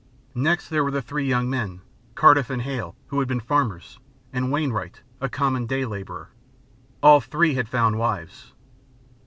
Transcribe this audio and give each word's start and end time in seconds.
Next, 0.33 0.69
there 0.69 0.83
were 0.83 0.89
the 0.89 1.03
three 1.03 1.27
young 1.27 1.47
men 1.47 1.81
Cardiff 2.15 2.49
and 2.49 2.63
Hale, 2.63 2.95
who 3.09 3.19
had 3.19 3.27
been 3.27 3.39
farmers, 3.39 3.99
and 4.33 4.51
Wainwright, 4.51 5.01
a 5.19 5.29
common 5.29 5.67
day 5.67 5.85
laborer. 5.85 6.31
All 7.03 7.21
three 7.21 7.53
had 7.53 7.69
found 7.69 7.99
wives. 7.99 8.53